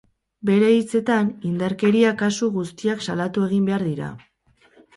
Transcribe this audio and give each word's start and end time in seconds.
Bere 0.49 0.69
hitzetan, 0.77 1.29
indarkeria 1.49 2.15
kasu 2.23 2.51
guztiak 2.57 3.07
salatu 3.09 3.47
egin 3.51 3.71
behar 3.71 3.89
dira. 3.93 4.13